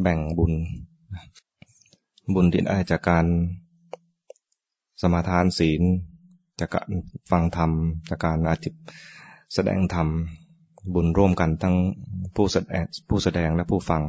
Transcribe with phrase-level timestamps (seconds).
[0.00, 0.52] แบ่งบุญ
[2.34, 3.26] บุญที่ได้จากการ
[5.00, 5.82] สมาทานศีล
[6.60, 6.88] จากการ
[7.30, 7.70] ฟังธรรม
[8.08, 8.74] จากการอธิบ
[9.54, 10.08] แสดงธรรม
[10.94, 11.76] บุญร่วมกันทั้ง
[12.34, 14.02] ผู้แสดงผู้แสดงและผู้ฟัง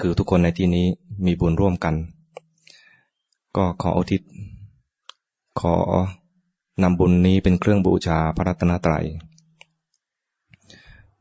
[0.00, 0.86] คือทุกคนในที่นี้
[1.26, 1.94] มีบุญร่วมกัน
[3.56, 4.22] ก็ขออุทิศ
[5.60, 5.74] ขอ
[6.82, 9.06] นำบุญนี้เป็นเครื่องบูชาพระรัตนตรัย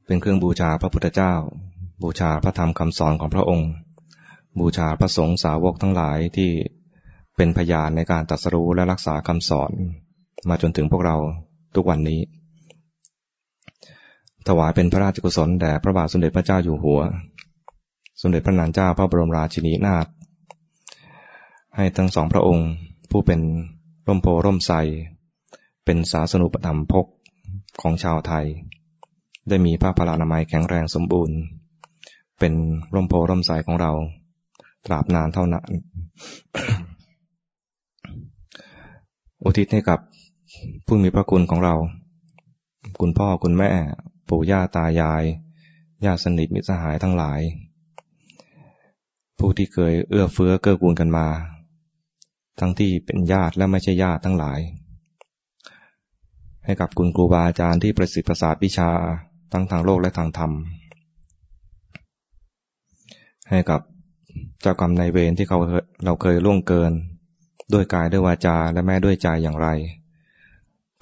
[0.06, 1.34] เป็นเครื่องบูชาพระพุทธเจ้า
[2.04, 3.70] บูชาพระธรรมคำสอนของพระองค์
[4.60, 6.52] บูชาพระสงฆ์สาวกทั้งหลายที่
[7.36, 9.72] เป็นพยานในการตัดสรู้และรักษาคำสอน
[10.50, 11.18] มาจนถึงพวกเรา
[11.76, 12.22] ทุกวันนี้
[14.48, 17.02] ถวายเป็นพระราชกุศลแด่พระบาทสมเด็จพระเจ้าอยู่หัว
[18.22, 20.08] สมเด็จพระนางเจ้าพระบรมราชินีนาถ
[21.76, 22.70] ให้ทั้งสองพระองค์
[23.12, 23.42] ผู้เป็น
[24.08, 24.72] ร่มโพร่มใส
[25.86, 27.06] เป็นศาสนุปถัมภก
[27.82, 28.46] ของชาวไทย
[29.50, 31.38] ได้มีพระพลานามัยแข็งแรงสมบูรณ์
[32.40, 32.54] เป็น
[32.94, 33.92] ร่มโพร่มใสของเรา
[34.86, 35.66] ตราบนานเท่านั้น
[39.44, 40.00] อุทิศให้กับ
[40.86, 41.76] ผู้มีพระคุณของเรา
[43.00, 43.70] คุณพ่อคุณแม่
[44.30, 45.24] ปู่ย่าตายาย
[46.06, 47.42] ญาติสนิทมิตรสหายทั้งหลาย
[49.40, 51.28] ผู้ที่เคยเอื้อเฟื้อเกื้อกูลกันมา
[52.60, 54.60] ทั้งที่เป็นญาติและไม่ใช่ญาติทั้งหลาย
[56.66, 58.90] ให้กับคุณครูบาอาจารย์ที่ประสิทธิ์ประสาทวิชา
[59.52, 60.52] ทั้งทางโลกและทางธรรม
[63.50, 63.82] ให้กับ
[64.62, 65.58] เจ้ากรรมนายเวรที่เขา
[66.06, 66.92] เราเคยล่วงเกิน
[67.74, 69.68] ด้วยกายด้วยวาจาและแม้ด้วยใจอย่างไร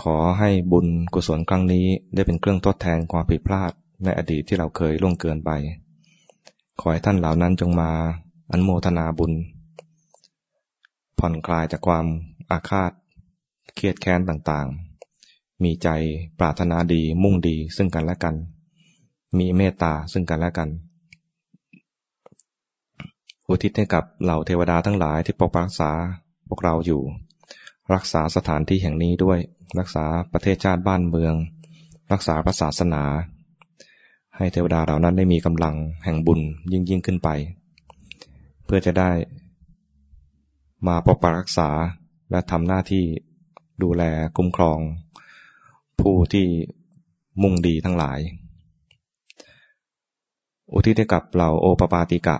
[0.03, 3.71] ขอให้บุญกุศลครั้งนี้ได้เป็นเครื่องทดแทนความผิดพลาด
[4.03, 5.51] ในอดีตที่เราเคยล่วงเกินไป
[6.79, 7.91] ขอให้ท่านเหล่านั้นจงมา
[8.51, 9.33] อันโมทนาบุญ
[11.19, 12.05] ผ่อนคลายจากความ
[12.51, 12.91] อาฆาต
[13.75, 15.89] เครียดแค้นต่างๆ มีใจ
[16.39, 18.35] ปรารถนาดีมุ่งดีซึ่งกันและกัน
[19.37, 20.69] มีเมตตาซึ่งกันและกัน
[23.51, 25.91] อุทิศให้กับเหล่าเทวดาทั้งหลายที่ปกปักรักษา
[26.47, 27.01] พวกเราอยู่
[27.93, 29.39] รักษาสถานที่แห่งนี้ด้วย
[29.79, 31.33] รักษาประเทศชาติบ้านเมือง
[32.11, 33.03] รักษาพระศาสนา
[34.35, 36.39] ให้เทวดาเหล่านั้นได้มีกำลังแห่งบุญ
[36.71, 37.29] ยิ่งยิ่งขึ้นไป
[38.65, 39.11] เพื่อจะได้
[40.87, 41.69] มาปกปักรักษา
[42.31, 43.03] และทำหน้าที่
[43.83, 44.03] ดูแล
[44.37, 44.79] คุ้มครอง
[46.01, 46.47] ผู้ที่
[47.41, 48.19] มุ่งดีทั้งหลาย
[50.73, 52.37] อุทิศให้กับเหล่าโอปปาติกะ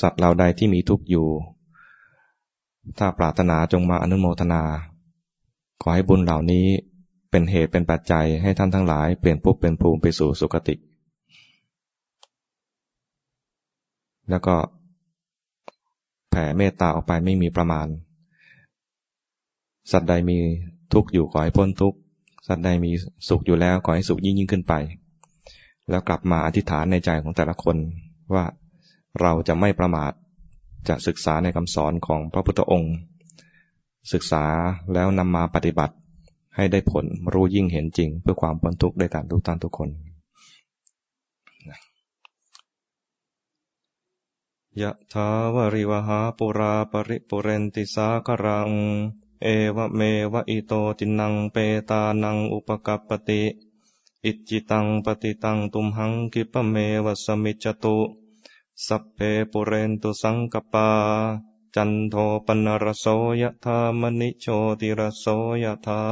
[0.00, 1.28] สัตว์เหล่าใดที่มีทุกข์อยู่
[2.98, 4.62] ถ้าปรารถนาจงมาอนุโมทนา
[5.82, 6.66] ขอให้บุญเหล่านี้
[7.30, 10.74] เป็นเหตุเป็นปัจจัยให้ท่านทั้งหลายเปลี่ยนภพเป็นภูมิไปสู่สุคติ
[14.30, 14.56] แล้วก็
[16.30, 17.86] แผ่เมตตาออกไปไม่มีประมาณ
[19.92, 20.38] สัตว์ใดมี
[20.92, 21.98] ทุกข์อยู่ขอให้พ้นทุกข์
[22.46, 22.90] สัตว์ใดมี
[23.28, 24.74] สุขอยู่แล้วขอให้สุขยิ่งยิ่งขึ้นไป
[25.90, 27.76] แล้วกลับมาอธิษฐานในใจของแต่ละคน
[28.34, 28.44] ว่า
[29.20, 30.12] เราจะไม่ประมาท
[30.88, 32.94] จะศึกษาในคำสอนของพระพุทธองค์
[34.12, 34.44] ศึกษา
[34.92, 35.94] แล้วนำมาปฏิบัติ
[36.56, 39.90] ให้ได้ผลรู้ยิ่งเห็นจริง เพื่อความพ้นทุกข์ได้การทุกท่านทุกคน
[44.82, 48.70] ยะทาวริวหาปุราปริปุเรนติสาครัง
[49.42, 50.00] เอวเม
[50.32, 51.56] วะอิโตตินังเป
[51.90, 53.42] ตานังอุปกัปติ
[54.24, 57.96] อิจิตังปฏิตังตุมหังกิปเมวะสมิจตุ
[58.86, 59.18] สัพเพ
[59.52, 60.90] ปุเรนตุสังกปา
[61.74, 62.14] จันโท
[62.46, 63.06] ปนรโส
[63.42, 64.46] ยธามณิโช
[64.80, 65.26] ติรโส
[65.64, 66.02] ยธา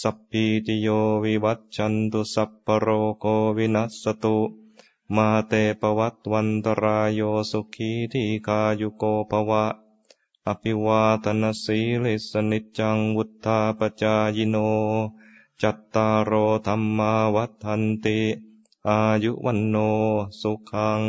[0.00, 0.88] สัพพีติโย
[1.24, 2.88] วิวัตจันตุสัพปโร
[3.20, 3.26] โก
[3.56, 4.38] วินัสตุ
[5.14, 7.20] มาเตปวัตวันตรายโย
[7.50, 9.66] สุขีทีกายุโกภวะ
[10.46, 14.56] อภิวาตนสีลิสนิจังวุธาปจายโน
[15.62, 16.32] จัตตารโอ
[16.66, 18.20] ธรรมาวัฏันติ
[18.88, 19.76] อายุวันโน
[20.40, 21.02] สุขัง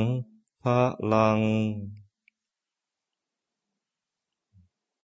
[0.63, 0.66] พ
[1.13, 1.39] ลัง